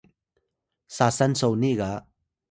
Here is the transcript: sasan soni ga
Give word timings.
sasan 0.95 1.31
soni 1.41 1.71
ga 1.79 1.91